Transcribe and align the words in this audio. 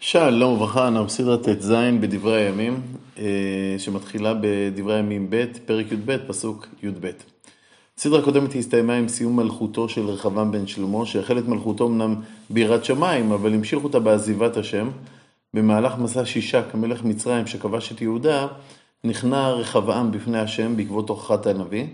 שלום 0.00 0.52
וברכה, 0.52 0.88
אנחנו 0.88 1.06
בסדרת 1.06 1.48
ט"ז 1.48 1.70
בדברי 2.00 2.42
הימים, 2.42 2.80
אה, 3.18 3.74
שמתחילה 3.78 4.34
בדברי 4.40 4.94
הימים 4.94 5.26
ב', 5.30 5.44
פרק 5.66 5.92
י"ב, 5.92 6.16
פסוק 6.26 6.66
י"ב. 6.82 7.10
הסדרה 7.98 8.18
הקודמת 8.18 8.54
הסתיימה 8.54 8.94
עם 8.94 9.08
סיום 9.08 9.36
מלכותו 9.36 9.88
של 9.88 10.06
רחבעם 10.06 10.52
בן 10.52 10.66
שלמה, 10.66 11.06
שהחל 11.06 11.38
את 11.38 11.48
מלכותו 11.48 11.86
אמנם 11.86 12.14
ביראת 12.50 12.84
שמיים, 12.84 13.32
אבל 13.32 13.54
המשיך 13.54 13.84
אותה 13.84 14.00
בעזיבת 14.00 14.56
השם. 14.56 14.90
במהלך 15.54 15.98
מסע 15.98 16.26
שישה 16.26 16.62
כמלך 16.70 17.04
מצרים 17.04 17.46
שכבש 17.46 17.92
את 17.92 18.00
יהודה, 18.00 18.46
נכנע 19.04 19.48
רחבעם 19.50 20.10
בפני 20.10 20.38
השם 20.38 20.76
בעקבות 20.76 21.08
הוכחת 21.08 21.46
הנביא, 21.46 21.86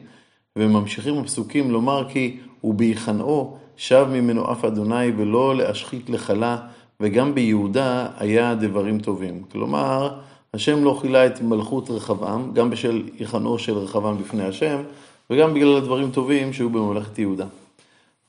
וממשיכים 0.56 1.18
הפסוקים 1.18 1.70
לומר 1.70 2.08
כי 2.08 2.40
וביחנאו 2.64 3.56
שב 3.76 4.06
ממנו 4.10 4.52
אף 4.52 4.64
אדוני 4.64 5.12
ולא 5.16 5.56
להשחית 5.56 6.10
לכלה 6.10 6.58
וגם 7.02 7.34
ביהודה 7.34 8.06
היה 8.18 8.54
דברים 8.54 8.98
טובים. 8.98 9.42
כלומר, 9.52 10.14
השם 10.54 10.84
לא 10.84 10.98
כילה 11.02 11.26
את 11.26 11.42
מלכות 11.42 11.90
רחבעם, 11.90 12.52
גם 12.54 12.70
בשל 12.70 13.02
היכנעו 13.18 13.58
של 13.58 13.78
רחבעם 13.78 14.18
בפני 14.18 14.44
השם, 14.44 14.82
וגם 15.30 15.54
בגלל 15.54 15.76
הדברים 15.76 16.10
טובים 16.10 16.52
שהיו 16.52 16.70
בממלכת 16.70 17.18
יהודה. 17.18 17.46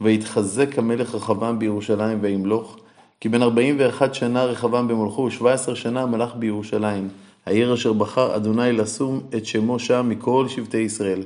והתחזק 0.02 0.80
המלך 0.80 1.16
רחבעם 1.16 1.59
בירושלים 1.59 2.18
וימלוך, 2.22 2.77
כי 3.20 3.30
בין 3.30 3.44
41 3.44 4.16
שנה 4.16 4.44
רחבעם 4.44 4.88
במולכו 4.88 5.21
ו-17 5.21 5.76
שנה 5.76 6.05
מלך 6.05 6.35
בירושלים, 6.35 7.08
העיר 7.46 7.74
אשר 7.74 7.94
בחר 7.94 8.35
אדוני 8.35 8.71
לשום 8.71 9.21
את 9.38 9.46
שמו 9.46 9.80
שם 9.80 10.10
מכל 10.10 10.46
שבטי 10.48 10.77
ישראל, 10.77 11.24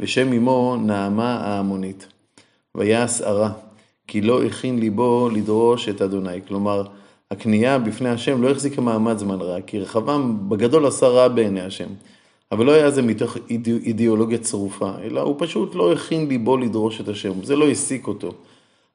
ושם 0.00 0.32
אמו 0.32 0.76
נעמה 0.80 1.36
ההמונית. 1.36 2.06
ויעש 2.74 3.20
ערה. 3.20 3.50
כי 4.10 4.20
לא 4.20 4.42
הכין 4.42 4.78
ליבו 4.78 5.28
לדרוש 5.32 5.88
את 5.88 6.02
אדוני. 6.02 6.40
כלומר, 6.48 6.82
הכניעה 7.30 7.78
בפני 7.78 8.08
השם 8.08 8.42
לא 8.42 8.50
החזיקה 8.50 8.80
מעמד 8.80 9.18
זמן 9.18 9.40
רע, 9.40 9.60
כי 9.60 9.78
רחבעם 9.78 10.48
בגדול 10.48 10.86
עשה 10.86 11.08
רע 11.08 11.28
בעיני 11.28 11.60
השם. 11.60 11.88
אבל 12.52 12.66
לא 12.66 12.72
היה 12.72 12.90
זה 12.90 13.02
מתוך 13.02 13.36
אידיאולוגיה 13.86 14.38
צרופה, 14.38 14.90
אלא 15.02 15.20
הוא 15.20 15.34
פשוט 15.38 15.74
לא 15.74 15.92
הכין 15.92 16.28
ליבו 16.28 16.56
לדרוש 16.56 17.00
את 17.00 17.08
השם, 17.08 17.42
זה 17.42 17.56
לא 17.56 17.68
העסיק 17.68 18.06
אותו. 18.06 18.32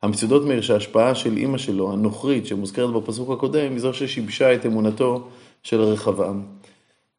המצודות 0.03 0.45
מאיר 0.45 0.61
שההשפעה 0.61 1.15
של 1.15 1.37
אימא 1.37 1.57
שלו, 1.57 1.93
הנוכרית, 1.93 2.45
שמוזכרת 2.45 2.93
בפסוק 2.93 3.29
הקודם, 3.29 3.71
היא 3.71 3.79
זו 3.79 3.93
ששיבשה 3.93 4.53
את 4.53 4.65
אמונתו 4.65 5.27
של 5.63 5.81
רחבעם. 5.81 6.41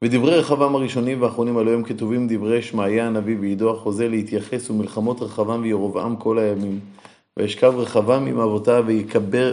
ודברי 0.02 0.38
רחבעם 0.38 0.74
הראשונים 0.74 1.22
והאחרונים 1.22 1.56
עלו 1.56 1.72
הם 1.72 1.82
כתובים 1.82 2.26
דברי 2.28 2.62
שמעיה 2.62 3.06
הנביא 3.06 3.36
ועידו 3.40 3.70
החוזה 3.70 4.08
להתייחס 4.08 4.70
ומלחמות 4.70 5.22
רחבעם 5.22 5.62
וירבעם 5.62 6.16
כל 6.16 6.38
הימים. 6.38 6.80
וישכב 7.36 7.72
רחבעם 7.76 8.26
עם 8.26 8.40
אבותיו 8.40 8.84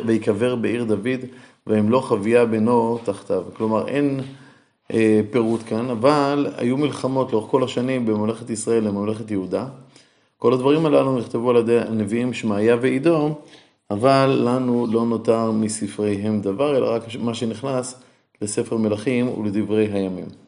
ויקבר 0.06 0.56
בעיר 0.56 0.84
דוד, 0.84 1.20
וימלוך 1.68 2.12
אביה 2.12 2.46
בנו 2.46 3.00
תחתיו. 3.04 3.44
כלומר, 3.54 3.88
אין 3.88 4.22
אה, 4.94 5.22
פירוט 5.32 5.62
כאן, 5.68 5.90
אבל 5.90 6.48
היו 6.58 6.78
מלחמות 6.78 7.32
לאורך 7.34 7.52
כל 7.52 7.64
השנים 7.64 8.06
בממלכת 8.06 8.50
ישראל 8.50 8.84
לממלכת 8.84 9.32
יהודה. 9.32 9.66
כל 10.38 10.54
הדברים 10.54 10.86
הללו 10.86 11.18
נכתבו 11.18 11.50
על 11.50 11.58
ידי 11.58 11.80
הנביאים 11.80 12.34
שמעיה 12.34 12.78
ועידו, 12.82 13.36
אבל 13.92 14.42
לנו 14.46 14.88
לא 14.92 15.06
נותר 15.06 15.52
מספריהם 15.52 16.42
דבר, 16.42 16.78
אלא 16.78 16.96
רק 16.96 17.04
מה 17.20 17.34
שנכנס 17.34 18.04
לספר 18.42 18.78
מלכים 18.78 19.40
ולדברי 19.40 19.88
הימים. 19.92 20.43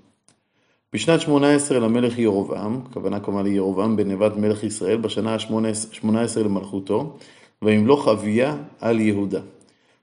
בשנת 0.96 1.22
18 1.22 1.80
למלך 1.80 2.20
ירובעם, 2.20 2.80
הכוונה 2.90 3.20
כמובן 3.20 3.44
לירובעם 3.44 3.96
בן 3.96 4.12
נבט 4.12 4.38
מלך 4.38 4.64
ישראל, 4.64 4.98
בשנה 4.98 5.34
ה-18 5.34 6.40
למלכותו, 6.40 7.18
וימלוך 7.62 8.08
אביה 8.08 8.58
על 8.80 9.00
יהודה. 9.00 9.40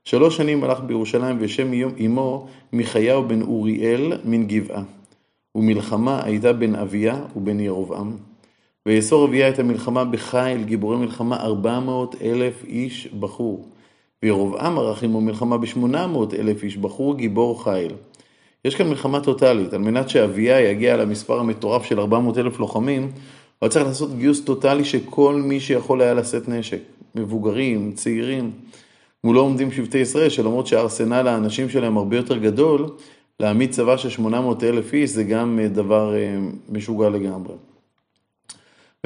שלוש 0.05 0.37
שנים 0.37 0.61
מלך 0.61 0.81
בירושלים 0.81 1.37
ושם 1.41 1.73
אמו 2.07 2.47
מיכיהו 2.73 3.29
בן 3.29 3.43
אוריאל 3.43 4.13
מן 4.25 4.47
גבעה. 4.47 4.83
ומלחמה 5.55 6.21
הייתה 6.25 6.53
בין 6.53 6.75
אביה 6.75 7.21
ובין 7.37 7.61
ירובעם. 7.61 8.17
ויאסור 8.87 9.25
אביה 9.25 9.49
את 9.49 9.59
המלחמה 9.59 10.05
בחיל, 10.05 10.65
גיבורי 10.65 10.97
מלחמה 10.97 11.37
ארבע 11.37 11.81
מאות 11.81 12.15
אלף 12.23 12.65
איש 12.65 13.07
בחור. 13.07 13.69
וירובעם 14.23 14.79
ערך 14.79 15.03
עמו 15.03 15.21
מלחמה 15.21 15.59
בשמונה 15.59 16.07
מאות 16.07 16.35
אלף 16.35 16.63
איש 16.63 16.77
בחור, 16.77 17.17
גיבור 17.17 17.65
חיל. 17.65 17.93
יש 18.65 18.75
כאן 18.75 18.89
מלחמה 18.89 19.21
טוטאלית, 19.21 19.73
על 19.73 19.81
מנת 19.81 20.09
שאביה 20.09 20.61
יגיע 20.61 20.97
למספר 20.97 21.39
המטורף 21.41 21.85
של 21.85 22.01
400 22.01 22.39
אלף 22.39 22.59
לוחמים, 22.59 23.13
הוא 23.59 23.69
צריך 23.69 23.87
לעשות 23.87 24.17
גיוס 24.17 24.41
טוטאלי 24.41 24.85
שכל 24.85 25.35
מי 25.35 25.61
שיכול 25.61 26.03
היה 26.03 26.15
לשאת 26.15 26.49
נשק, 26.49 26.81
מבוגרים, 27.15 27.93
צעירים, 27.93 28.51
מולו 29.25 29.41
עומדים 29.41 29.73
שבטי 29.73 29.99
ישראל, 29.99 30.29
שלמרות 30.29 30.67
שארסנל 30.67 31.29
האנשים 31.29 31.69
שלהם 31.69 31.97
הרבה 31.97 32.17
יותר 32.17 32.39
גדול, 32.39 32.91
להעמיד 33.41 33.71
צבא 33.71 33.97
של 33.97 34.11
800 34.11 34.65
אלף 34.65 34.93
איש 34.93 35.11
זה 35.11 35.25
גם 35.25 35.59
אה, 35.63 35.69
דבר 35.69 36.15
אה, 36.15 36.37
משוגע 36.69 37.09
לגמרי. 37.09 37.55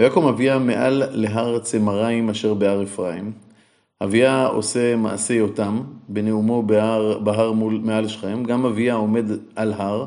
ויקום 0.00 0.27
אביה 0.27 0.59
מעל 0.59 1.03
להר 1.11 1.59
צמריים 1.59 2.31
אשר 2.31 2.55
בהר 2.55 2.83
אפרים, 2.83 3.33
אביה 4.02 4.46
עושה 4.46 4.96
מעשה 4.96 5.34
יותם 5.34 5.80
בנאומו 6.08 6.62
בהר, 6.62 7.18
בהר 7.18 7.52
מול, 7.52 7.80
מעל 7.84 8.08
שכם, 8.08 8.42
גם 8.44 8.66
אביה 8.66 8.94
עומד 8.94 9.24
על 9.56 9.72
הר, 9.72 10.06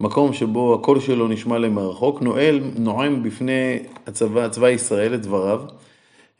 מקום 0.00 0.32
שבו 0.32 0.74
הקול 0.74 1.00
שלו 1.00 1.28
נשמע 1.28 1.58
להם 1.58 1.74
מרחוק, 1.74 2.22
נועל, 2.22 2.60
נועם 2.78 3.22
בפני 3.22 3.78
הצבא, 4.06 4.48
צבא 4.48 4.68
ישראל 4.68 5.14
את 5.14 5.22
דבריו. 5.22 5.62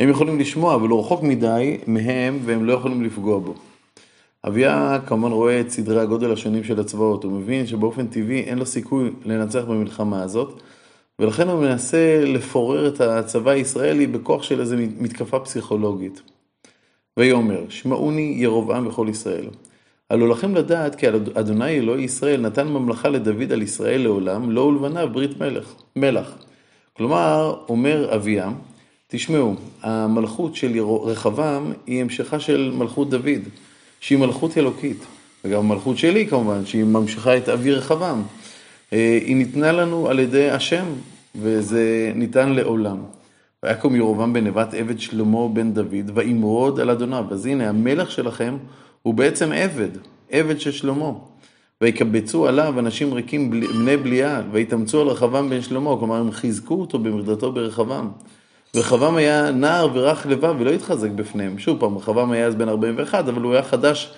הם 0.01 0.09
יכולים 0.09 0.39
לשמוע, 0.39 0.75
אבל 0.75 0.89
הוא 0.89 1.01
רחוק 1.01 1.23
מדי 1.23 1.79
מהם 1.87 2.39
והם 2.45 2.65
לא 2.65 2.73
יכולים 2.73 3.03
לפגוע 3.03 3.39
בו. 3.39 3.55
אביה 4.47 4.99
כמובן 5.07 5.33
רואה 5.33 5.61
את 5.61 5.71
סדרי 5.71 6.01
הגודל 6.01 6.33
השונים 6.33 6.65
של 6.65 6.81
הצבאות, 6.81 7.25
הוא 7.25 7.33
מבין 7.33 7.67
שבאופן 7.67 8.07
טבעי 8.07 8.41
אין 8.41 8.59
לו 8.59 8.67
סיכוי 8.67 9.11
לנצח 9.25 9.65
במלחמה 9.65 10.23
הזאת, 10.23 10.63
ולכן 11.19 11.49
הוא 11.49 11.61
מנסה 11.61 12.25
לפורר 12.25 12.89
את 12.89 13.01
הצבא 13.01 13.51
הישראלי 13.51 14.07
בכוח 14.07 14.43
של 14.43 14.61
איזו 14.61 14.77
מתקפה 14.99 15.39
פסיכולוגית. 15.39 16.34
ויאמר, 17.17 17.65
שמעוני 17.69 18.35
ירבעם 18.37 18.87
וכל 18.87 19.07
ישראל. 19.11 19.47
הלא 20.11 20.29
לכם 20.29 20.55
לדעת 20.55 20.95
כי 20.95 21.09
אדוני 21.09 21.79
אלוהי 21.79 22.05
ישראל 22.05 22.41
נתן 22.41 22.69
ממלכה 22.69 23.09
לדוד 23.09 23.53
על 23.53 23.63
ישראל 23.63 24.01
לעולם, 24.01 24.51
לא 24.51 24.61
ולבניו 24.61 25.09
ברית 25.13 25.41
מלך, 25.41 25.75
מלך. 25.97 26.35
כלומר, 26.93 27.57
אומר 27.69 28.15
אביה, 28.15 28.51
תשמעו, 29.09 29.55
המלכות 29.83 30.57
של 30.57 30.81
רחבעם 30.81 31.73
היא 31.87 32.01
המשכה 32.01 32.41
של 32.41 32.73
מלכות 32.75 33.11
דוד, 33.11 33.43
שהיא 34.01 34.19
מלכות 34.19 34.59
אלוקית, 34.59 35.05
וגם 35.45 35.59
המלכות 35.59 35.99
שלי 35.99 36.27
כמובן, 36.27 36.67
שהיא 36.67 36.85
ממשיכה 36.85 37.37
את 37.37 37.49
אבי 37.49 37.73
רחבעם. 37.73 38.23
אה, 38.93 39.19
היא 39.25 39.37
ניתנה 39.37 39.73
לנו 39.73 40.09
על 40.09 40.19
ידי 40.19 40.51
השם, 40.51 40.85
וזה 41.35 42.13
ניתן 42.15 42.53
לעולם. 42.53 42.97
ויקום 43.65 43.97
ירובעם 43.97 44.33
בן 44.33 44.47
נבט 44.47 44.75
עבד 44.75 45.01
שלמה 45.01 45.49
בן 45.49 45.73
דוד, 45.73 46.11
וימרוד 46.15 46.81
על 46.81 46.91
אדוניו. 46.91 47.25
אז 47.31 47.47
הנה, 47.47 47.69
המלך 47.69 48.11
שלכם 48.11 48.57
הוא 49.03 49.15
בעצם 49.15 49.53
עבד, 49.53 49.89
עבד 50.31 50.61
של 50.61 50.71
שלמה. 50.71 51.11
ויקבצו 51.81 52.47
עליו 52.47 52.79
אנשים 52.79 53.15
ריקים 53.15 53.51
בני 53.51 53.97
בליעל, 53.97 54.45
ויתאמצו 54.53 55.01
על 55.01 55.07
רחבעם 55.07 55.51
בן 55.51 55.63
שלמה, 55.63 55.97
כלומר 55.99 56.17
הם 56.17 56.33
חיזקו 56.33 56.75
אותו 56.75 56.99
במרדתו 56.99 57.53
ברחבעם. 57.53 58.11
ורחבעם 58.75 59.17
היה 59.17 59.51
נער 59.51 59.89
ורך 59.95 60.27
לבב 60.27 60.55
ולא 60.59 60.71
התחזק 60.71 61.11
בפניהם. 61.11 61.59
שוב 61.59 61.81
פעם, 61.81 61.99
רחבעם 61.99 62.31
היה 62.31 62.47
אז 62.47 62.55
בן 62.55 62.69
41, 62.69 63.29
אבל 63.29 63.43
הוא 63.43 63.53
היה 63.53 63.63
חדש 63.63 64.15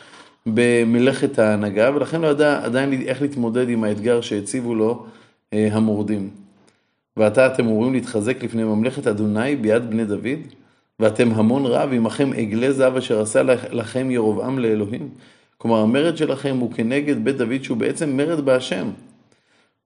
במלאכת 0.46 1.38
ההנהגה, 1.38 1.90
ולכן 1.94 2.20
לא 2.20 2.26
ידע 2.26 2.60
עדיין 2.64 3.02
איך 3.06 3.22
להתמודד 3.22 3.68
עם 3.68 3.84
האתגר 3.84 4.20
שהציבו 4.20 4.74
לו 4.74 5.06
אה, 5.52 5.68
המורדים. 5.72 6.45
ועתה 7.16 7.46
אתם 7.46 7.64
אמורים 7.64 7.92
להתחזק 7.92 8.42
לפני 8.44 8.64
ממלכת 8.64 9.06
אדוני 9.06 9.56
ביד 9.56 9.90
בני 9.90 10.04
דוד? 10.04 10.38
ואתם 11.00 11.30
המון 11.34 11.66
רב 11.66 11.92
עמכם 11.92 12.30
עגלי 12.36 12.72
זהב 12.72 12.96
אשר 12.96 13.20
עשה 13.20 13.42
לכם 13.70 14.10
ירבעם 14.10 14.58
לאלוהים? 14.58 15.08
כלומר, 15.58 15.78
המרד 15.78 16.16
שלכם 16.16 16.56
הוא 16.60 16.72
כנגד 16.72 17.24
בית 17.24 17.36
דוד 17.36 17.62
שהוא 17.62 17.76
בעצם 17.76 18.16
מרד 18.16 18.44
בהשם. 18.44 18.90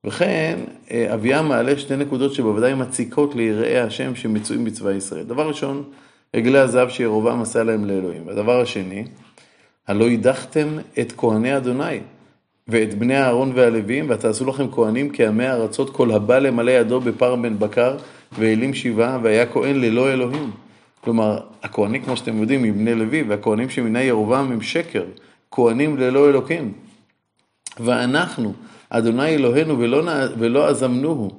וכן, 0.04 0.58
אה, 0.90 1.14
אביה 1.14 1.42
מעלה 1.42 1.78
שתי 1.78 1.96
נקודות 1.96 2.34
שבוודאי 2.34 2.74
מציקות 2.74 3.34
ליראי 3.34 3.78
השם 3.78 4.14
שמצויים 4.14 4.64
בצבא 4.64 4.92
ישראל. 4.92 5.24
דבר 5.24 5.48
ראשון, 5.48 5.82
עגלי 6.32 6.58
הזהב 6.58 6.88
שירבעם 6.88 7.42
עשה 7.42 7.62
להם 7.62 7.84
לאלוהים. 7.84 8.28
הדבר 8.28 8.60
השני, 8.60 9.04
הלא 9.88 10.08
הדחתם 10.08 10.68
את 11.00 11.12
כהני 11.16 11.56
אדוני. 11.56 12.00
ואת 12.70 12.98
בני 12.98 13.18
אהרון 13.18 13.52
והלוויים, 13.54 14.06
ותעשו 14.10 14.46
לכם 14.46 14.70
כהנים 14.70 15.10
כעמי 15.12 15.48
ארצות, 15.48 15.90
כל 15.90 16.10
הבא 16.10 16.38
למלא 16.38 16.70
ידו 16.70 17.00
בפר 17.00 17.36
בן 17.36 17.58
בקר, 17.58 17.96
ואלים 18.38 18.74
שבעה, 18.74 19.18
והיה 19.22 19.46
כהן 19.46 19.76
ללא 19.76 20.12
אלוהים. 20.12 20.50
כלומר, 21.00 21.38
הכהנים, 21.62 22.02
כמו 22.02 22.16
שאתם 22.16 22.40
יודעים, 22.40 22.64
הם 22.64 22.72
בני 22.72 22.94
לוי, 22.94 23.22
והכהנים 23.22 23.70
שמיני 23.70 24.02
ירובעם 24.02 24.52
הם 24.52 24.60
שקר, 24.60 25.04
כהנים 25.50 25.96
ללא 25.96 26.28
אלוקים. 26.28 26.72
ואנחנו, 27.80 28.52
אדוני 28.90 29.28
אלוהינו, 29.28 29.78
ולא, 29.78 30.02
ולא 30.38 30.68
עזמנוהו, 30.68 31.30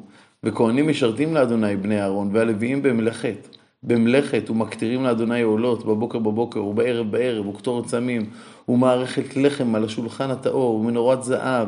וכהנים 0.44 0.88
משרתים 0.88 1.33
לאדוני 1.33 1.75
בני 1.75 2.01
אהרון, 2.01 2.30
והלוויים 2.33 2.81
במלאכת. 2.81 3.57
במלאכת 3.83 4.50
ומקטירים 4.50 5.04
לאדוני 5.04 5.42
עולות 5.42 5.86
בבוקר 5.86 6.19
בבוקר 6.19 6.63
ובערב 6.63 7.12
בערב 7.12 7.48
וקטורת 7.48 7.86
צמים 7.86 8.30
ומערכת 8.69 9.38
לחם 9.38 9.75
על 9.75 9.86
השולחן 9.86 10.31
הטהור 10.31 10.75
ומנורת 10.75 11.24
זהב 11.24 11.68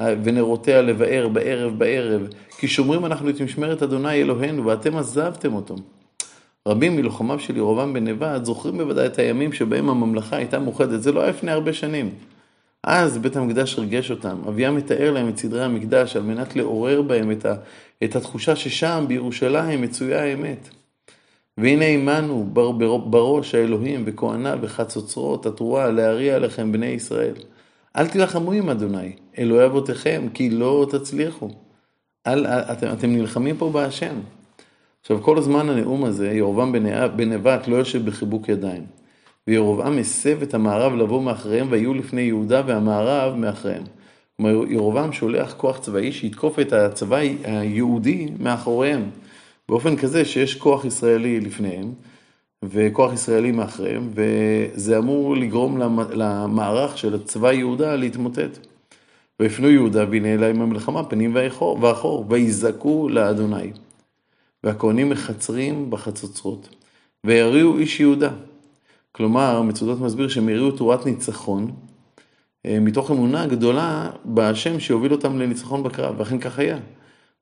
ונרותיה 0.00 0.82
לבאר 0.82 1.28
בערב 1.28 1.78
בערב 1.78 2.28
כי 2.58 2.68
שומרים 2.68 3.06
אנחנו 3.06 3.30
את 3.30 3.40
משמרת 3.40 3.82
אדוני 3.82 4.14
אלוהינו 4.14 4.66
ואתם 4.66 4.96
עזבתם 4.96 5.54
אותו. 5.54 5.76
רבים 6.68 6.96
מלוחמיו 6.96 7.40
של 7.40 7.56
ירובעם 7.56 7.92
בן 7.92 8.04
נבט 8.04 8.44
זוכרים 8.44 8.78
בוודאי 8.78 9.06
את 9.06 9.18
הימים 9.18 9.52
שבהם 9.52 9.88
הממלכה 9.88 10.36
הייתה 10.36 10.58
מאוחדת, 10.58 11.02
זה 11.02 11.12
לא 11.12 11.20
היה 11.20 11.30
לפני 11.30 11.50
הרבה 11.50 11.72
שנים. 11.72 12.10
אז 12.82 13.18
בית 13.18 13.36
המקדש 13.36 13.78
ריגש 13.78 14.10
אותם, 14.10 14.36
אביה 14.48 14.70
מתאר 14.70 15.12
להם 15.12 15.28
את 15.28 15.38
סדרי 15.38 15.64
המקדש 15.64 16.16
על 16.16 16.22
מנת 16.22 16.56
לעורר 16.56 17.02
בהם 17.02 17.30
את, 17.30 17.46
ה, 17.46 17.54
את 18.04 18.16
התחושה 18.16 18.56
ששם 18.56 19.04
בירושלים 19.08 19.82
מצויה 19.82 20.22
האמת. 20.22 20.68
והנה 21.58 21.84
עמנו 21.84 22.46
בר, 22.52 22.72
בר, 22.72 22.96
בראש 22.96 23.54
האלוהים 23.54 24.02
וכהניו 24.06 24.58
וחצוצרות 24.62 25.46
התרועה 25.46 25.90
להריע 25.90 26.38
לכם 26.38 26.72
בני 26.72 26.86
ישראל. 26.86 27.34
אל 27.96 28.06
תילחמו 28.08 28.52
עם 28.52 28.70
אדוני, 28.70 29.12
אלוהי 29.38 29.66
אבותיכם, 29.66 30.26
כי 30.34 30.50
לא 30.50 30.86
תצליחו. 30.90 31.48
אל, 32.26 32.46
אתם, 32.46 32.86
אתם 32.92 33.10
נלחמים 33.10 33.56
פה 33.56 33.70
בהשם. 33.70 34.14
עכשיו, 35.00 35.22
כל 35.22 35.38
הזמן 35.38 35.68
הנאום 35.68 36.04
הזה, 36.04 36.32
ירובעם 36.32 36.72
בן 37.16 37.32
נבט 37.32 37.68
לא 37.68 37.76
יושב 37.76 38.06
בחיבוק 38.06 38.48
ידיים. 38.48 38.84
וירובעם 39.46 39.98
הסב 39.98 40.42
את 40.42 40.54
המערב 40.54 40.94
לבוא 40.94 41.22
מאחריהם, 41.22 41.66
ויהיו 41.70 41.94
לפני 41.94 42.20
יהודה 42.20 42.62
והמערב 42.66 43.34
מאחריהם. 43.36 43.82
כלומר, 44.36 44.66
ירובעם 44.68 45.12
שולח 45.12 45.54
כוח 45.56 45.78
צבאי 45.78 46.12
שיתקוף 46.12 46.58
את 46.58 46.72
הצבא 46.72 47.18
היהודי 47.44 48.28
מאחוריהם, 48.40 49.10
באופן 49.68 49.96
כזה 49.96 50.24
שיש 50.24 50.54
כוח 50.54 50.84
ישראלי 50.84 51.40
לפניהם, 51.40 51.92
וכוח 52.62 53.12
ישראלי 53.12 53.52
מאחריהם, 53.52 54.10
וזה 54.14 54.98
אמור 54.98 55.36
לגרום 55.36 55.78
למערך 56.12 56.98
של 56.98 57.14
הצבא 57.14 57.52
יהודה 57.52 57.96
להתמוטט. 57.96 58.58
ויפנו 59.40 59.70
יהודה 59.70 60.04
והנה 60.10 60.36
להם 60.36 60.62
המלחמה 60.62 61.04
פנים 61.04 61.34
ואחור, 61.80 62.26
ויזעקו 62.28 63.08
לאדוני. 63.08 63.72
והכהנים 64.64 65.08
מחצרים 65.08 65.90
בחצוצרות, 65.90 66.68
ויריעו 67.26 67.78
איש 67.78 68.00
יהודה. 68.00 68.30
כלומר, 69.12 69.62
מצודות 69.62 70.00
מסביר 70.00 70.28
שהם 70.28 70.48
הריעו 70.48 70.70
תורת 70.70 71.06
ניצחון, 71.06 71.70
אה, 72.66 72.80
מתוך 72.80 73.10
אמונה 73.10 73.46
גדולה 73.46 74.10
בהשם 74.24 74.80
שיוביל 74.80 75.12
אותם 75.12 75.38
לניצחון 75.38 75.82
בקרב, 75.82 76.14
ואכן 76.18 76.38
כך 76.38 76.58
היה. 76.58 76.78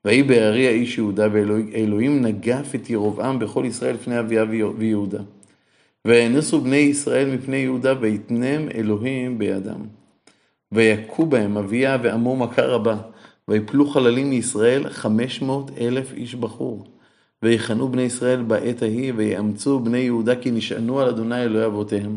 ויהי 0.04 0.22
בהריע 0.22 0.70
איש 0.70 0.98
יהודה, 0.98 1.28
ואלוהים 1.32 2.22
נגף 2.22 2.74
את 2.74 2.90
ירבעם 2.90 3.38
בכל 3.38 3.64
ישראל 3.66 3.94
לפני 3.94 4.20
אביה 4.20 4.44
ויהודה. 4.78 5.18
ויאנסו 6.04 6.60
בני 6.60 6.76
ישראל 6.76 7.34
מפני 7.34 7.56
יהודה, 7.56 7.94
ויתנם 8.00 8.68
אלוהים 8.74 9.38
בידם. 9.38 9.80
ויכו 10.72 11.26
בהם 11.26 11.56
אביה 11.56 11.98
ועמו 12.02 12.36
מכה 12.36 12.62
רבה, 12.62 12.96
ויפלו 13.48 13.86
חללים 13.86 14.30
מישראל 14.30 14.88
חמש 14.88 15.42
מאות 15.42 15.70
אלף 15.80 16.12
איש 16.12 16.34
בחור. 16.34 16.86
ויחנו 17.42 17.88
בני 17.88 18.02
ישראל 18.02 18.42
בעת 18.42 18.82
ההיא, 18.82 19.12
ויאמצו 19.16 19.78
בני 19.78 19.98
יהודה 19.98 20.36
כי 20.36 20.50
נשענו 20.50 21.00
על 21.00 21.08
אדוני 21.08 21.42
אלוהי 21.42 21.66
אבותיהם. 21.66 22.16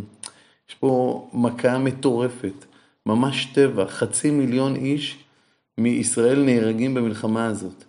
יש 0.69 0.75
פה 0.75 1.28
מכה 1.34 1.78
מטורפת, 1.78 2.66
ממש 3.06 3.45
טבע, 3.45 3.86
חצי 3.88 4.31
מיליון 4.31 4.75
איש 4.75 5.18
מישראל 5.77 6.44
נהרגים 6.44 6.94
במלחמה 6.94 7.45
הזאת. 7.45 7.83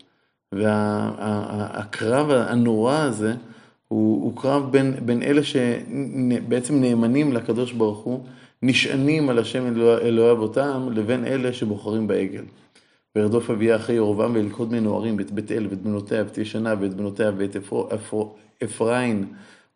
והקרב 0.52 2.30
הנורא 2.30 2.96
הזה 2.96 3.34
הוא, 3.88 4.24
הוא 4.24 4.36
קרב 4.36 4.72
בין, 4.72 4.94
בין 5.04 5.22
אלה 5.22 5.40
שבעצם 5.42 6.80
נאמנים 6.80 7.32
לקדוש 7.32 7.72
ברוך 7.72 7.98
הוא, 7.98 8.24
נשענים 8.62 9.28
על 9.28 9.38
השם 9.38 9.66
אלוהי 9.80 10.32
אבותם, 10.32 10.88
לבין 10.92 11.24
אלה 11.24 11.52
שבוחרים 11.52 12.06
בעגל. 12.06 12.44
וירדוף 13.16 13.50
אביה 13.50 13.76
אחרי 13.76 13.96
ירבעם 13.96 14.34
וילכוד 14.34 14.72
מנוערים 14.72 15.20
את 15.20 15.30
בית 15.30 15.52
אל 15.52 15.66
ואת 15.70 15.82
בנותיה 15.82 16.22
ואת 16.22 16.38
ישנה 16.38 16.74
ואת 16.80 16.94
בנותיה 16.94 17.30
ואת 17.36 17.56
אפרים 18.64 19.26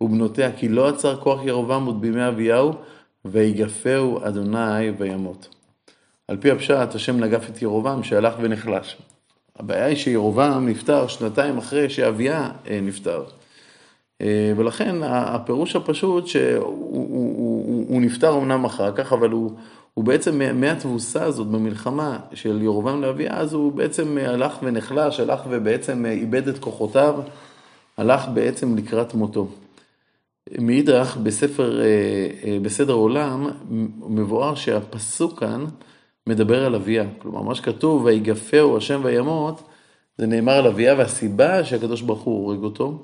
ובנותיה 0.00 0.52
כי 0.52 0.68
לא 0.68 0.88
עצר 0.88 1.16
כוח 1.16 1.40
ירבעם 1.44 1.86
עוד 1.86 2.00
בימי 2.00 2.28
אביהו 2.28 2.72
ויגפהו 3.24 4.18
אדוני 4.24 4.90
וימות. 4.98 5.61
על 6.32 6.38
פי 6.40 6.50
הפשט 6.50 6.94
השם 6.94 7.20
נגף 7.20 7.48
את 7.50 7.62
ירבעם 7.62 8.02
שהלך 8.02 8.34
ונחלש. 8.40 8.96
הבעיה 9.58 9.84
היא 9.84 9.96
שירבעם 9.96 10.68
נפטר 10.68 11.06
שנתיים 11.06 11.58
אחרי 11.58 11.90
שאביה 11.90 12.50
אה, 12.70 12.80
נפטר. 12.82 13.24
אה, 14.20 14.52
ולכן 14.56 14.96
הפירוש 15.02 15.76
הפשוט 15.76 16.26
שהוא 16.26 16.64
הוא, 16.64 17.36
הוא, 17.36 17.86
הוא 17.88 18.00
נפטר 18.02 18.38
אמנם 18.38 18.64
אחר 18.64 18.92
כך, 18.92 19.12
אבל 19.12 19.30
הוא, 19.30 19.52
הוא 19.94 20.04
בעצם 20.04 20.60
מהתבוסה 20.60 21.24
הזאת 21.24 21.46
במלחמה 21.46 22.18
של 22.34 22.62
ירובעם 22.62 23.02
לאביה, 23.02 23.36
אז 23.36 23.52
הוא 23.52 23.72
בעצם 23.72 24.18
הלך 24.18 24.58
ונחלש, 24.62 25.20
הלך 25.20 25.40
ובעצם 25.50 26.06
איבד 26.06 26.48
את 26.48 26.58
כוחותיו, 26.58 27.14
הלך 27.96 28.28
בעצם 28.34 28.76
לקראת 28.76 29.14
מותו. 29.14 29.48
מאידך, 30.58 31.16
בספר, 31.22 31.80
אה, 31.80 31.86
אה, 32.44 32.58
בסדר 32.62 32.92
עולם, 32.92 33.50
מבואר 34.08 34.54
שהפסוק 34.54 35.40
כאן 35.40 35.64
מדבר 36.28 36.66
על 36.66 36.74
אביה. 36.74 37.04
כלומר, 37.18 37.42
מה 37.42 37.54
שכתוב, 37.54 38.04
ויגפהו 38.04 38.76
השם 38.76 39.00
וימות, 39.04 39.62
זה 40.18 40.26
נאמר 40.26 40.52
על 40.52 40.66
אביה, 40.66 40.94
והסיבה 40.94 41.64
שהקדוש 41.64 42.00
ברוך 42.00 42.22
הוא 42.22 42.44
הורג 42.44 42.62
אותו, 42.62 43.02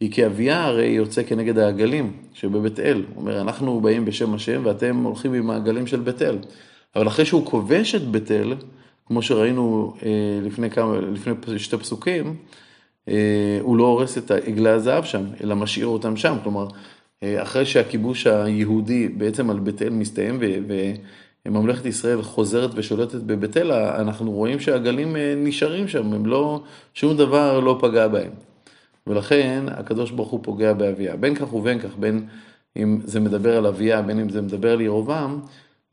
היא 0.00 0.12
כי 0.12 0.26
אביה 0.26 0.64
הרי 0.64 0.86
יוצא 0.86 1.22
כנגד 1.22 1.58
העגלים 1.58 2.12
שבבית 2.32 2.80
אל. 2.80 3.04
הוא 3.14 3.22
אומר, 3.22 3.40
אנחנו 3.40 3.80
באים 3.80 4.04
בשם 4.04 4.34
השם 4.34 4.62
ואתם 4.64 4.96
הולכים 4.96 5.34
עם 5.34 5.50
העגלים 5.50 5.86
של 5.86 6.00
בית 6.00 6.22
אל. 6.22 6.38
אבל 6.96 7.08
אחרי 7.08 7.24
שהוא 7.24 7.46
כובש 7.46 7.94
את 7.94 8.02
בית 8.02 8.30
אל, 8.30 8.54
כמו 9.06 9.22
שראינו 9.22 9.94
אה, 10.02 10.10
לפני, 10.42 10.70
כמה, 10.70 11.00
לפני 11.00 11.58
שתי 11.58 11.76
פסוקים, 11.76 12.36
אה, 13.08 13.58
הוא 13.60 13.76
לא 13.76 13.84
הורס 13.84 14.18
את 14.18 14.30
עגלי 14.30 14.70
הזהב 14.70 15.04
שם, 15.04 15.24
אלא 15.44 15.56
משאיר 15.56 15.86
אותם 15.86 16.16
שם. 16.16 16.36
כלומר, 16.42 16.66
אה, 17.22 17.42
אחרי 17.42 17.66
שהכיבוש 17.66 18.26
היהודי 18.26 19.08
בעצם 19.08 19.50
על 19.50 19.58
בית 19.58 19.82
אל 19.82 19.90
מסתיים 19.90 20.38
וממלכת 21.46 21.86
ישראל 21.86 22.22
חוזרת 22.22 22.70
ושולטת 22.74 23.20
בבית 23.20 23.56
אל, 23.56 23.72
אנחנו 23.72 24.32
רואים 24.32 24.60
שהעגלים 24.60 25.16
נשארים 25.36 25.88
שם, 25.88 26.12
הם 26.12 26.26
לא, 26.26 26.62
שום 26.94 27.16
דבר 27.16 27.60
לא 27.60 27.78
פגע 27.80 28.08
בהם. 28.08 28.32
ולכן 29.06 29.64
הקדוש 29.68 30.10
ברוך 30.10 30.30
הוא 30.30 30.40
פוגע 30.42 30.72
באביה. 30.72 31.16
בין 31.16 31.34
כך 31.34 31.54
ובין 31.54 31.78
כך, 31.78 31.96
בין 31.98 32.26
אם 32.76 33.00
זה 33.04 33.20
מדבר 33.20 33.56
על 33.56 33.66
אביה, 33.66 34.02
בין 34.02 34.20
אם 34.20 34.28
זה 34.28 34.42
מדבר 34.42 34.72
על 34.72 34.80
ירובעם, 34.80 35.40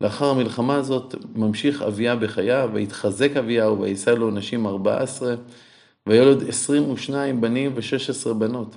לאחר 0.01 0.25
המלחמה 0.25 0.75
הזאת 0.75 1.15
ממשיך 1.35 1.81
אביה 1.81 2.15
בחייו, 2.15 2.69
והתחזק 2.73 3.38
אביהו, 3.38 3.81
ויישא 3.81 4.10
לו 4.10 4.31
נשים 4.31 4.67
ארבע 4.67 5.01
עשרה, 5.01 5.36
וילד 6.07 6.50
עשרים 6.50 6.89
ושניים 6.89 7.41
בנים 7.41 7.72
ושש 7.75 8.10
עשרה 8.10 8.33
בנות. 8.33 8.75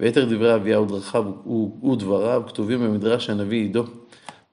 ויתר 0.00 0.24
דברי 0.24 0.54
אביהו 0.54 0.84
דרכיו 0.84 1.24
ודבריו 1.92 2.42
כתובים 2.46 2.80
במדרש 2.80 3.30
הנביא 3.30 3.62
עידו. 3.62 3.84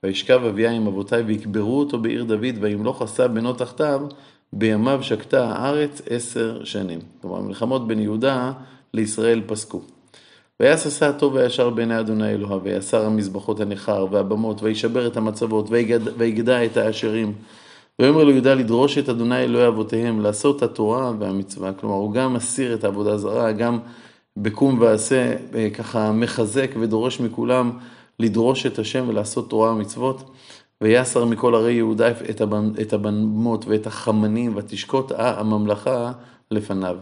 וישכב 0.03 0.41
אביה 0.49 0.71
עם 0.71 0.87
אבותיי 0.87 1.21
ויקברו 1.21 1.79
אותו 1.79 1.99
בעיר 1.99 2.23
דוד, 2.23 2.55
וימלוך 2.61 3.01
עשה 3.01 3.27
בנו 3.27 3.53
תחתיו, 3.53 4.01
בימיו 4.53 4.99
שקטה 5.03 5.45
הארץ 5.49 6.01
עשר 6.09 6.63
שנים. 6.63 6.99
כלומר, 7.21 7.41
מלחמות 7.41 7.87
בין 7.87 7.99
יהודה 7.99 8.51
לישראל 8.93 9.41
פסקו. 9.47 9.81
ויעש 10.59 10.87
עשה 10.87 11.09
הטוב 11.09 11.33
והישר 11.33 11.69
בעיני 11.69 11.99
אדוני 11.99 12.29
אלוהיו, 12.29 12.63
ויסר 12.63 13.05
המזבחות 13.05 13.59
הנכר 13.59 14.07
והבמות, 14.11 14.63
וישבר 14.63 15.07
את 15.07 15.17
המצבות, 15.17 15.69
ויגדע 16.17 16.65
את 16.65 16.77
האשרים. 16.77 17.33
ויאמר 17.99 18.23
לו 18.23 18.31
יהודה 18.31 18.53
לדרוש 18.53 18.97
את 18.97 19.09
אדוני 19.09 19.43
אלוהי 19.43 19.67
אבותיהם, 19.67 20.21
לעשות 20.21 20.63
התורה 20.63 21.11
והמצווה. 21.19 21.73
כלומר, 21.73 21.95
הוא 21.95 22.13
גם 22.13 22.33
מסיר 22.33 22.73
את 22.73 22.83
העבודה 22.83 23.13
הזרה, 23.13 23.51
גם 23.51 23.79
בקום 24.37 24.79
ועשה, 24.79 25.33
אה, 25.55 25.69
ככה 25.69 26.11
מחזק 26.11 26.71
ודורש 26.79 27.19
מכולם 27.19 27.71
לדרוש 28.19 28.65
את 28.65 28.79
השם 28.79 29.05
ולעשות 29.07 29.49
תורה 29.49 29.71
ומצוות. 29.71 30.31
ויסר 30.81 31.25
מכל 31.25 31.55
ערי 31.55 31.73
יהודה 31.73 32.11
את 32.81 32.93
הבמות 32.93 33.65
ואת 33.65 33.87
החמנים, 33.87 34.53
ותשקוט 34.55 35.11
הממלכה 35.15 36.11
לפניו. 36.51 36.97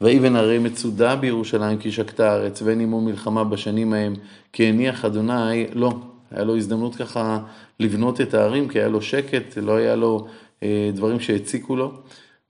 ויבן 0.00 0.36
הרי 0.36 0.58
מצודה 0.58 1.16
בירושלים 1.16 1.78
כי 1.78 1.92
שקטה 1.92 2.30
הארץ, 2.30 2.62
ואין 2.62 2.80
עמו 2.80 3.00
מלחמה 3.00 3.44
בשנים 3.44 3.92
ההם, 3.92 4.14
כי 4.52 4.64
הניח 4.64 5.04
אדוני, 5.04 5.66
לא, 5.74 5.92
היה 6.30 6.44
לו 6.44 6.56
הזדמנות 6.56 6.96
ככה 6.96 7.38
לבנות 7.80 8.20
את 8.20 8.34
הערים, 8.34 8.68
כי 8.68 8.78
היה 8.78 8.88
לו 8.88 9.02
שקט, 9.02 9.58
לא 9.58 9.76
היה 9.76 9.96
לו 9.96 10.26
אה, 10.62 10.90
דברים 10.94 11.20
שהציקו 11.20 11.76
לו. 11.76 11.92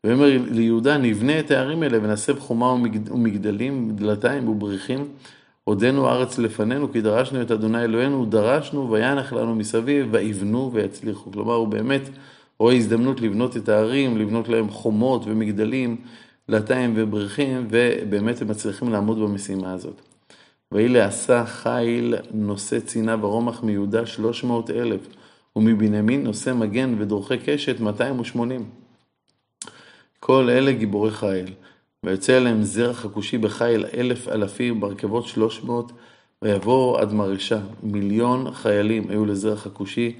ואומר 0.05 0.38
ליהודה, 0.50 0.99
נבנה 0.99 1.41
את 1.41 1.50
הערים 1.50 1.83
האלה 1.83 1.99
ונסב 2.03 2.38
חומה 2.38 2.77
ומגדלים, 3.11 3.91
דלתיים 3.95 4.49
ובריחים. 4.49 5.09
עודנו 5.68 6.08
הארץ 6.08 6.38
לפנינו, 6.38 6.92
כי 6.92 7.00
דרשנו 7.00 7.42
את 7.42 7.50
אדוני 7.50 7.84
אלוהינו, 7.84 8.26
דרשנו 8.26 8.90
וינח 8.90 9.32
לנו 9.32 9.54
מסביב, 9.54 10.08
ויבנו 10.10 10.70
ויצליחו. 10.72 11.32
כלומר, 11.32 11.54
הוא 11.54 11.68
באמת 11.68 12.08
רואה 12.58 12.75
הזדמנות 12.75 13.20
לבנות 13.20 13.56
את 13.56 13.68
הערים, 13.68 14.18
לבנות 14.18 14.48
להם 14.48 14.70
חומות 14.70 15.22
ומגדלים. 15.26 15.96
דלתיים 16.50 16.92
ובריחים, 16.96 17.66
ובאמת 17.70 18.42
הם 18.42 18.48
מצליחים 18.48 18.92
לעמוד 18.92 19.18
במשימה 19.18 19.72
הזאת. 19.72 20.00
ויהי 20.72 20.88
לעשה 20.88 21.46
חיל 21.46 22.14
נושא 22.30 22.80
צינה 22.80 23.16
ורומח 23.20 23.62
מיהודה 23.62 24.06
שלוש 24.06 24.44
מאות 24.44 24.70
אלף, 24.70 25.00
ומבנימין 25.56 26.25
נושא 26.25 26.52
מגן 26.52 26.94
ודורכי 26.98 27.38
קשת 27.38 27.80
מאתיים 27.80 28.20
ושמונים. 28.20 28.64
כל 30.20 30.50
אלה 30.50 30.72
גיבורי 30.72 31.10
חיל. 31.10 31.54
ויוצא 32.07 32.37
אליהם 32.37 32.62
זרח 32.62 33.05
הכושי 33.05 33.38
בחיל 33.38 33.85
אלף 33.97 34.28
אלפים, 34.28 34.81
ברכבות 34.81 35.26
שלוש 35.26 35.64
מאות, 35.64 35.93
ויבואו 36.43 36.99
עד 36.99 37.12
מרשה. 37.12 37.59
מיליון 37.83 38.52
חיילים 38.52 39.11
היו 39.11 39.26
לזרח 39.26 39.67
הכושי, 39.67 40.12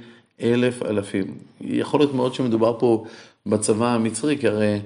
אלף 0.43 0.83
אלפים. 0.83 1.35
יכול 1.61 2.01
להיות 2.01 2.15
מאוד 2.15 2.35
שמדובר 2.35 2.79
פה 2.79 3.05
בצבא 3.47 3.95
המצרי, 3.95 4.39
כי 4.39 4.49
הרי 4.49 4.81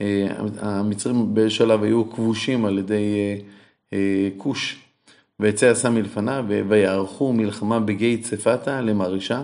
אה, 0.00 0.26
המצרים 0.60 1.34
בשלב 1.34 1.82
היו 1.82 2.10
כבושים 2.10 2.64
על 2.64 2.78
ידי 2.78 3.14
אה, 3.14 3.36
אה, 3.92 4.28
כוש. 4.36 4.82
ויצא 5.40 5.70
עשה 5.70 5.90
מלפניו, 5.90 6.44
ויערכו 6.68 7.32
מלחמה 7.32 7.80
בגיא 7.80 8.16
צפתה 8.22 8.80
למרשה. 8.80 9.42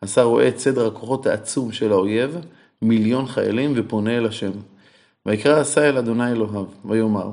עשה 0.00 0.22
רואה 0.22 0.48
את 0.48 0.58
סדר 0.58 0.86
הכוחות 0.86 1.26
העצום 1.26 1.72
של 1.72 1.92
האויב, 1.92 2.36
מיליון 2.82 3.26
חיילים, 3.26 3.72
ופונה 3.76 4.18
אל 4.18 4.26
השם. 4.26 4.50
ויקרא 5.30 5.60
עשה 5.60 5.88
אל 5.88 5.98
אדוני 5.98 6.32
אלוהיו, 6.32 6.64
ויאמר, 6.84 7.30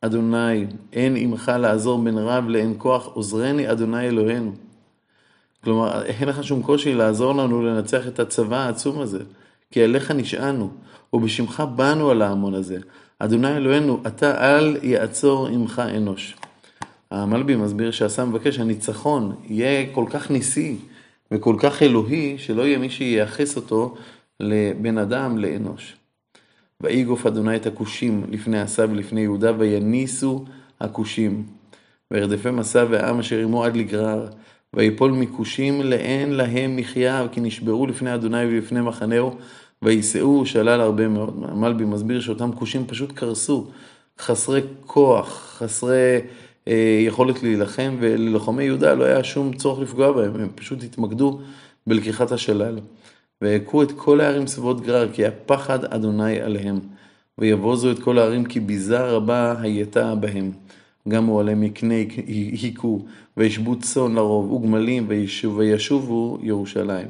אדוני, 0.00 0.66
אין 0.92 1.16
עמך 1.16 1.52
לעזור 1.58 2.02
בין 2.02 2.18
רב 2.18 2.48
לאין 2.48 2.74
כוח, 2.78 3.06
עוזרני 3.06 3.72
אדוני 3.72 4.08
אלוהינו. 4.08 4.52
כלומר, 5.64 6.02
אין 6.04 6.28
לך 6.28 6.44
שום 6.44 6.62
קושי 6.62 6.94
לעזור 6.94 7.34
לנו 7.34 7.62
לנצח 7.62 8.08
את 8.08 8.20
הצבא 8.20 8.56
העצום 8.56 9.00
הזה, 9.00 9.18
כי 9.70 9.84
אליך 9.84 10.10
נשענו, 10.10 10.70
ובשמך 11.12 11.62
באנו 11.76 12.10
על 12.10 12.22
ההמון 12.22 12.54
הזה. 12.54 12.78
אדוני 13.18 13.56
אלוהינו, 13.56 14.00
אתה 14.06 14.56
אל 14.56 14.76
יעצור 14.82 15.46
עמך 15.46 15.82
אנוש. 15.96 16.36
המלבי 17.10 17.56
מסביר 17.56 17.90
שעשה 17.90 18.24
מבקש 18.24 18.56
שהניצחון 18.56 19.34
יהיה 19.48 19.86
כל 19.92 20.04
כך 20.10 20.30
ניסי 20.30 20.76
וכל 21.30 21.56
כך 21.58 21.82
אלוהי, 21.82 22.38
שלא 22.38 22.62
יהיה 22.62 22.78
מי 22.78 22.90
שייחס 22.90 23.56
אותו 23.56 23.94
לבן 24.40 24.98
אדם 24.98 25.38
לאנוש. 25.38 25.99
ויגוף 26.80 27.26
אדוני 27.26 27.56
את 27.56 27.66
הכושים 27.66 28.24
לפני 28.30 28.60
עשה 28.60 28.84
ולפני 28.90 29.20
יהודה, 29.20 29.52
ויניסו 29.58 30.44
הכושים. 30.80 31.44
וירדפם 32.10 32.58
עשה 32.58 32.84
והעם 32.90 33.18
אשר 33.18 33.38
עמו 33.38 33.64
עד 33.64 33.76
לגרר, 33.76 34.28
ויפול 34.74 35.10
מכושים 35.10 35.82
לאין 35.82 36.32
להם 36.32 36.76
מחיה, 36.76 37.26
כי 37.32 37.40
נשברו 37.40 37.86
לפני 37.86 38.14
אדוני 38.14 38.44
ולפני 38.44 38.80
מחנהו, 38.80 39.36
ויישאו 39.82 40.46
שלל 40.46 40.80
הרבה 40.80 41.08
מאוד. 41.08 41.44
המלבי 41.48 41.84
מסביר 41.84 42.20
שאותם 42.20 42.50
כושים 42.52 42.86
פשוט 42.86 43.12
קרסו, 43.12 43.66
חסרי 44.18 44.60
כוח, 44.86 45.56
חסרי 45.58 46.18
אה, 46.68 47.02
יכולת 47.06 47.42
להילחם, 47.42 47.96
וללוחמי 48.00 48.64
יהודה 48.64 48.94
לא 48.94 49.04
היה 49.04 49.24
שום 49.24 49.52
צורך 49.52 49.80
לפגוע 49.80 50.12
בהם, 50.12 50.40
הם 50.40 50.48
פשוט 50.54 50.82
התמקדו 50.82 51.40
בלקיחת 51.86 52.32
השלל. 52.32 52.78
והכו 53.42 53.82
את 53.82 53.92
כל 53.92 54.20
הערים 54.20 54.46
סביבות 54.46 54.80
גרר, 54.80 55.12
כי 55.12 55.26
הפחד 55.26 55.84
אדוני 55.84 56.40
עליהם. 56.40 56.80
ויבוזו 57.38 57.90
את 57.90 57.98
כל 57.98 58.18
הערים, 58.18 58.44
כי 58.44 58.60
ביזה 58.60 59.00
רבה 59.00 59.54
הייתה 59.60 60.14
בהם. 60.14 60.50
גם 61.08 61.28
אוהלי 61.28 61.54
מקנה 61.54 61.94
היכו, 62.26 63.00
וישבו 63.36 63.78
צאן 63.78 64.14
לרוב, 64.14 64.52
וגמלים, 64.52 65.06
וישובו 65.08 66.38
ירושלים. 66.42 67.08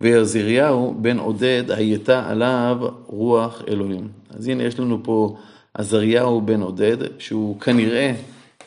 ועזריהו 0.00 0.94
בן 1.00 1.18
עודד 1.18 1.64
הייתה 1.68 2.30
עליו 2.30 2.78
רוח 3.06 3.62
אלוהים. 3.68 4.08
אז 4.30 4.48
הנה 4.48 4.62
יש 4.62 4.80
לנו 4.80 4.98
פה 5.02 5.36
עזריהו 5.74 6.40
בן 6.40 6.60
עודד, 6.60 6.96
שהוא 7.18 7.60
כנראה 7.60 8.14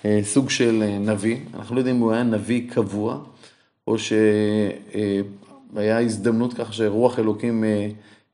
אה, 0.06 0.20
סוג 0.24 0.50
של 0.50 0.84
אה, 0.84 0.98
נביא. 0.98 1.38
אנחנו 1.56 1.76
לא 1.76 1.80
יודעים 1.80 1.96
אם 1.96 2.02
הוא 2.02 2.12
היה 2.12 2.24
נביא 2.24 2.70
קבוע, 2.70 3.20
או 3.88 4.00
ש... 4.00 4.14
אה, 4.96 5.22
והיה 5.74 6.00
הזדמנות 6.00 6.54
ככה 6.54 6.74
שרוח 6.74 7.20
אלוקים 7.20 7.64
אה, 7.64 7.90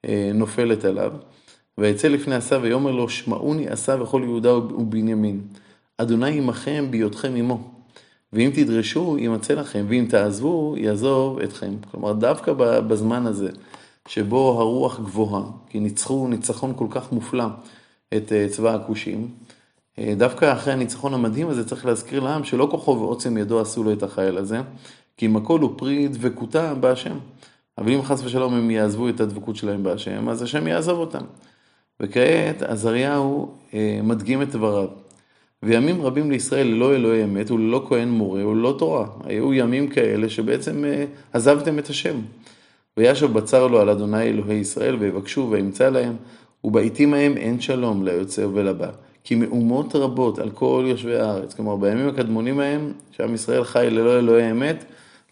אה, 0.06 0.32
נופלת 0.34 0.86
עליו. 0.86 1.14
ויצא 1.78 2.08
לפני 2.08 2.36
עשה 2.36 2.60
ויאמר 2.62 2.92
לו, 2.92 3.10
שמעוני 3.10 3.68
עשה 3.68 4.02
וכל 4.02 4.22
יהודה 4.24 4.56
ובנימין. 4.56 5.42
אדוני 5.98 6.38
עמכם 6.38 6.88
בהיותכם 6.90 7.34
עמו. 7.36 7.72
ואם 8.34 8.52
תדרשו, 8.54 9.18
ימצא 9.20 9.54
לכם, 9.54 9.86
ואם 9.90 10.06
תעזבו, 10.10 10.76
יעזוב 10.78 11.40
אתכם. 11.40 11.74
כלומר, 11.92 12.14
דווקא 12.14 12.54
בזמן 12.58 13.26
הזה, 13.26 13.50
שבו 14.08 14.60
הרוח 14.60 15.00
גבוהה, 15.00 15.44
כי 15.70 15.80
ניצחו 15.80 16.28
ניצחון 16.28 16.74
כל 16.76 16.88
כך 16.90 17.12
מופלא 17.12 17.46
את 18.18 18.32
אה, 18.32 18.48
צבא 18.50 18.76
הכושים, 18.76 19.28
דווקא 20.18 20.54
אחרי 20.54 20.74
הניצחון 20.74 21.14
המדהים 21.14 21.50
הזה 21.50 21.68
צריך 21.68 21.86
להזכיר 21.86 22.20
לעם 22.20 22.44
שלא 22.44 22.68
כוחו 22.72 23.00
ועוצם 23.00 23.38
ידו 23.38 23.60
עשו 23.60 23.84
לו 23.84 23.94
את 23.94 24.04
החייל 24.04 24.38
הזה, 24.38 24.62
כי 25.18 25.26
אם 25.26 25.36
הכל 25.36 25.60
הוא 25.60 25.74
פרי 25.78 26.08
דבקותה 26.08 26.74
בהשם. 26.74 27.18
אבל 27.78 27.92
אם 27.92 28.02
חס 28.04 28.26
ושלום 28.26 28.54
הם 28.54 28.72
יעזבו 28.72 29.10
את 29.10 29.20
הדבקות 29.20 29.56
שלהם 29.56 29.84
בהשם, 29.84 30.30
אז 30.30 30.42
השם 30.42 30.68
יעזוב 30.68 31.00
אותם. 31.00 31.24
וכעת 32.00 32.62
עזריהו 32.62 33.52
אה, 33.74 34.00
מדגים 34.04 34.42
את 34.42 34.50
דבריו. 34.50 34.88
וימים 35.64 36.02
רבים 36.02 36.32
לישראל 36.32 36.68
ללא 36.68 36.96
אלוהי 36.96 37.24
אמת 37.24 37.52
וללא 37.52 37.86
כהן 37.88 38.10
מורה 38.10 38.48
וללא 38.48 38.76
תורה. 38.80 39.08
היו 39.24 39.54
ימים 39.54 39.88
כאלה 39.88 40.30
שבעצם 40.30 40.86
אה, 40.86 41.06
עזבתם 41.34 41.80
את 41.80 41.90
השם. 41.90 42.16
וישב 42.98 43.34
בצר 43.34 43.68
לו 43.68 43.80
על 43.80 43.90
אדוני 43.90 44.24
אלוהי 44.24 44.58
ישראל 44.58 44.96
ויבקשו 44.96 45.48
וימצא 45.52 45.90
להם, 45.90 46.16
ובעיתים 46.64 47.14
ההם 47.14 47.38
אין 47.38 47.62
שלום 47.62 48.06
ליוצא 48.06 48.48
ולבא. 48.54 48.90
כי 49.24 49.36
מאומות 49.36 49.96
רבות 49.96 50.40
על 50.40 50.50
כל 50.50 50.86
יושבי 50.88 51.16
הארץ, 51.16 51.54
כלומר 51.54 51.76
בימים 51.76 52.08
הקדמונים 52.08 52.60
ההם, 52.60 52.92
שעם 53.12 53.34
ישראל 53.34 53.64
חי 53.64 53.88
ללא 53.92 54.20
אלוהי 54.20 54.52
אמת, 54.52 54.86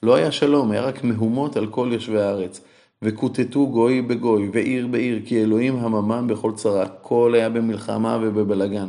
לא 0.06 0.16
היה 0.16 0.32
שלום, 0.32 0.72
היה 0.72 0.82
רק 0.82 1.04
מהומות 1.04 1.58
על 1.58 1.68
כל 1.68 1.90
יושבי 1.92 2.22
הארץ. 2.22 2.62
וכותתו 3.02 3.68
גוי 3.68 4.02
בגוי, 4.02 4.50
ועיר 4.54 4.88
בעיר, 4.88 5.22
כי 5.26 5.42
אלוהים 5.42 5.76
הממם 5.76 6.28
בכל 6.28 6.52
צרה. 6.56 6.88
כל 6.88 7.32
היה 7.36 7.50
במלחמה 7.50 8.20
ובבלגן. 8.22 8.88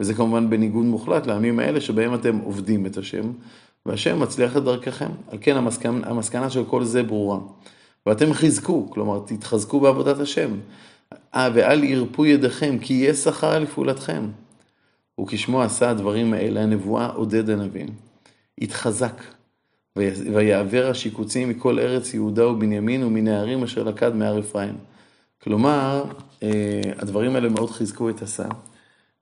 וזה 0.00 0.14
כמובן 0.14 0.50
בניגוד 0.50 0.84
מוחלט 0.84 1.26
לעמים 1.26 1.58
האלה 1.58 1.80
שבהם 1.80 2.14
אתם 2.14 2.38
עובדים 2.38 2.86
את 2.86 2.96
השם, 2.96 3.32
והשם 3.86 4.20
מצליח 4.20 4.56
את 4.56 4.64
דרככם. 4.64 5.10
על 5.28 5.38
כן 5.40 5.56
המסקנה, 5.56 6.06
המסקנה 6.06 6.50
של 6.50 6.64
כל 6.64 6.84
זה 6.84 7.02
ברורה. 7.02 7.38
ואתם 8.06 8.32
חזקו, 8.32 8.90
כלומר 8.90 9.22
תתחזקו 9.26 9.80
בעבודת 9.80 10.20
השם. 10.20 10.50
אה, 11.34 11.48
ואל 11.54 11.84
ירפו 11.84 12.26
ידיכם, 12.26 12.78
כי 12.78 12.94
יהיה 12.94 13.14
שכר 13.14 13.58
לפעולתכם. 13.58 14.26
וכשמו 15.20 15.62
עשה 15.62 15.90
הדברים 15.90 16.32
האלה, 16.32 16.62
הנבואה 16.62 17.06
עודד 17.06 17.50
הנביאים. 17.50 17.88
התחזק, 18.60 19.22
ויעבר 19.96 20.90
השיקוצים 20.90 21.48
מכל 21.48 21.78
ארץ 21.78 22.14
יהודה 22.14 22.46
ובנימין 22.46 23.04
ומן 23.04 23.28
הערים 23.28 23.62
אשר 23.62 23.82
לקד 23.82 24.14
מהר 24.14 24.40
אפרים. 24.40 24.74
כלומר, 25.42 26.04
אה, 26.42 26.80
הדברים 26.98 27.34
האלה 27.34 27.48
מאוד 27.48 27.70
חיזקו 27.70 28.10
את 28.10 28.22
עשה, 28.22 28.46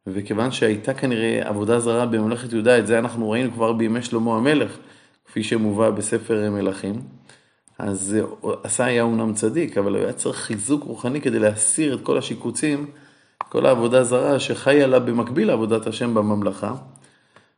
וכיוון 0.07 0.51
שהייתה 0.51 0.95
כנראה 0.95 1.49
עבודה 1.49 1.81
זרה 1.81 2.07
בממלכת 2.07 2.53
יהודה, 2.53 2.79
את 2.79 2.87
זה 2.87 2.99
אנחנו 2.99 3.31
ראינו 3.31 3.53
כבר 3.53 3.73
בימי 3.73 4.03
שלמה 4.03 4.37
המלך, 4.37 4.79
כפי 5.27 5.43
שמובא 5.43 5.91
בספר 5.91 6.51
מלכים. 6.51 7.03
אז 7.79 8.17
עשה 8.63 8.85
היה 8.85 9.03
אומנם 9.03 9.35
צדיק, 9.35 9.79
אבל 9.79 9.93
הוא 9.95 10.03
היה 10.03 10.13
צריך 10.13 10.37
חיזוק 10.37 10.85
רוחני 10.85 11.21
כדי 11.21 11.39
להסיר 11.39 11.95
את 11.95 12.01
כל 12.03 12.19
השיקוצים, 12.19 12.87
כל 13.49 13.67
העבודה 13.67 14.05
זרה 14.05 14.41
שחיה 14.41 14.87
לה 14.87 14.99
במקביל 14.99 15.49
לעבודת 15.49 15.87
השם 15.87 16.15
בממלכה. 16.15 16.75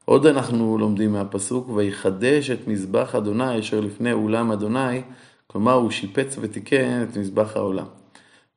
עוד 0.04 0.26
אנחנו 0.26 0.78
לומדים 0.78 1.12
מהפסוק, 1.12 1.68
ויחדש 1.68 2.50
את 2.50 2.68
מזבח 2.68 3.14
אדוני 3.14 3.58
אשר 3.58 3.80
לפני 3.80 4.12
אולם 4.12 4.52
אדוני, 4.52 5.02
כלומר 5.46 5.72
הוא 5.72 5.90
שיפץ 5.90 6.36
ותיקן 6.40 7.02
את 7.02 7.16
מזבח 7.16 7.56
העולם. 7.56 7.86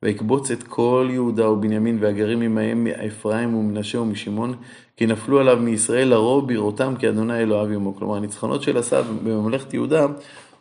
ויקבוץ 0.02 0.50
את 0.50 0.62
כל 0.62 1.08
יהודה 1.10 1.50
ובנימין 1.50 1.98
והגרים 2.00 2.40
עמהם 2.40 2.84
מאפרים 2.84 3.54
ומנשה 3.54 4.00
ומשמעון, 4.00 4.54
כי 4.96 5.06
נפלו 5.06 5.40
עליו 5.40 5.56
מישראל 5.56 6.08
לרוב 6.08 6.52
בראותם 6.52 6.94
כי 6.98 7.08
אדוני 7.08 7.38
אלוהיו 7.38 7.74
עמו. 7.74 7.96
כלומר, 7.96 8.16
הניצחונות 8.16 8.62
של 8.62 8.76
עשה 8.76 9.02
בממלכת 9.02 9.74
יהודה 9.74 10.06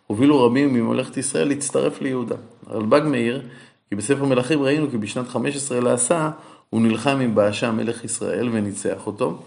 הובילו 0.08 0.46
רבים 0.46 0.74
מממלכת 0.74 1.18
ישראל 1.18 1.48
להצטרף 1.48 2.02
ליהודה. 2.02 2.36
הרלב"ג 2.68 3.02
מאיר, 3.06 3.42
כי 3.90 3.96
בספר 3.96 4.25
מלכים 4.25 4.62
ראינו 4.62 4.92
כי 4.92 4.98
בשנת 4.98 5.28
15 5.28 5.80
לעשה 5.80 6.32
הוא 6.70 6.82
נלחם 6.82 7.20
עם 7.22 7.36
באשה 7.36 7.72
מלך 7.72 8.04
ישראל 8.04 8.50
וניצח 8.52 9.08
אותו. 9.08 9.38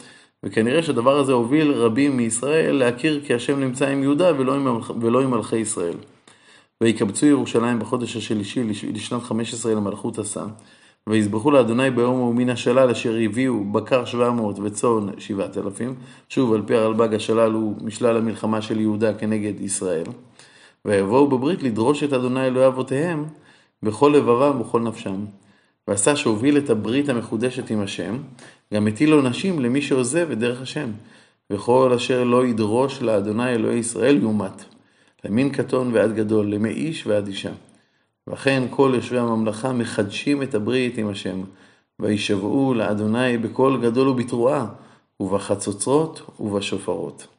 וכנראה 0.45 0.83
שהדבר 0.83 1.19
הזה 1.19 1.33
הוביל 1.33 1.73
רבים 1.73 2.17
מישראל 2.17 2.77
להכיר 2.77 3.21
כי 3.27 3.35
השם 3.35 3.61
נמצא 3.61 3.89
עם 3.89 4.03
יהודה 4.03 4.33
ולא 4.39 4.55
עם, 4.55 4.81
ולא 5.01 5.23
עם 5.23 5.31
מלכי 5.31 5.57
ישראל. 5.57 5.97
ויקבצו 6.81 7.27
ירושלים 7.27 7.79
בחודש 7.79 8.17
השלישי 8.17 8.65
לשנת 8.93 9.23
15 9.23 9.75
למלכות 9.75 10.19
עשה. 10.19 10.45
ויזבחו 11.09 11.51
לאדוני 11.51 11.91
ביום 11.91 12.21
ומן 12.21 12.51
השלל 12.51 12.91
אשר 12.91 13.17
הביאו 13.25 13.65
בקר 13.65 14.05
700 14.05 14.59
וצאן 14.59 15.07
7,000. 15.19 15.95
שוב, 16.29 16.53
על 16.53 16.63
פי 16.67 16.75
הרלב"ג 16.75 17.15
השלל 17.15 17.53
הוא 17.53 17.75
משלל 17.83 18.17
המלחמה 18.17 18.63
של 18.63 18.81
יהודה 18.81 19.15
כנגד 19.15 19.61
ישראל. 19.61 20.05
ויבואו 20.85 21.29
בברית 21.29 21.63
לדרוש 21.63 22.03
את 22.03 22.13
אדוני 22.13 22.47
אלוהי 22.47 22.67
אבותיהם 22.67 23.25
בכל 23.83 24.13
לבבם 24.17 24.61
ובכל 24.61 24.81
נפשם. 24.81 25.25
ועשה 25.89 26.17
שהוביל 26.17 26.59
את 26.59 26.71
הברית 26.71 27.09
המחודשת 27.09 27.71
עם 27.71 27.81
השם, 27.81 28.19
גם 28.75 28.87
הטיל 28.87 29.13
עונשים 29.13 29.61
למי 29.61 29.83
שעוזב 29.83 30.31
את 30.31 30.39
דרך 30.39 30.63
השם. 30.63 30.91
וכל 31.51 31.93
אשר 31.93 32.25
לא 32.25 32.47
ידרוש 32.47 33.03
לאדוני 33.03 33.55
אלוהי 33.55 33.79
ישראל 33.79 34.23
יומת. 34.23 34.65
למין 35.25 35.51
קטון 35.51 35.91
ועד 35.95 36.15
גדול, 36.15 36.47
למאיש 36.47 37.07
ועד 37.07 37.27
אישה. 37.27 37.53
וכן 38.29 38.63
כל 38.71 38.93
יושבי 38.95 39.19
הממלכה 39.19 39.73
מחדשים 39.73 40.43
את 40.43 40.55
הברית 40.55 40.99
עם 40.99 41.09
השם, 41.09 41.43
וישבעו 42.01 42.75
לאדוני 42.75 43.39
בקול 43.39 43.83
גדול 43.83 44.09
ובתרועה, 44.09 44.67
ובחצוצרות 45.21 46.41
ובשופרות. 46.41 47.36